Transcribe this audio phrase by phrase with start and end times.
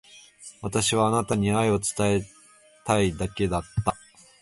[0.63, 2.25] 私はあなたに愛を伝え
[2.85, 3.95] たいだけだった。